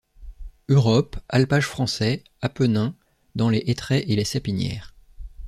[0.67, 2.95] Europe, Alpages français, Appenins,
[3.35, 4.95] dans les hêtraies et les sapinières.